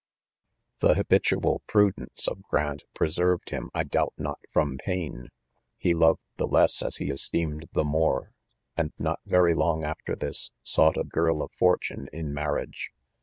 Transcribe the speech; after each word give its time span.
c 0.79 0.87
The 0.87 0.95
habitual 0.95 1.61
prudence 1.67 2.27
of 2.27 2.41
Grant 2.41 2.81
preserved 2.95 3.51
him, 3.51 3.69
I 3.75 3.83
doubt 3.83 4.13
not, 4.17 4.39
from 4.51 4.79
pain— 4.79 5.27
lie 5.83 5.91
loved 5.91 6.23
the 6.37 6.47
less 6.47 6.81
as 6.81 6.99
lie 6.99 7.09
esteemed 7.11 7.69
the 7.73 7.83
more; 7.83 8.31
and 8.75 8.93
not 8.97 9.19
very 9.27 9.53
long 9.53 9.83
after 9.83 10.15
this, 10.15 10.49
sought 10.63 10.97
a 10.97 11.03
girl 11.03 11.43
of 11.43 11.51
fortune 11.51 12.09
in 12.11 12.33
marriage. 12.33 12.89